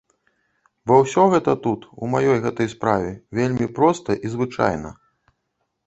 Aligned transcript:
Бо 0.91 0.97
ўсё 1.01 1.25
гэта 1.33 1.53
тут, 1.67 1.85
у 2.05 2.09
маёй 2.15 2.37
гэтай 2.47 2.67
справе, 2.75 3.11
вельмі 3.41 3.71
проста 3.79 4.21
і 4.25 4.37
звычайна. 4.39 4.99